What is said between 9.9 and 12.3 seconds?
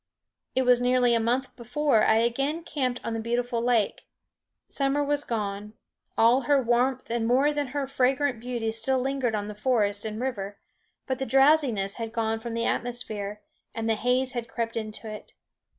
and river; but the drowsiness had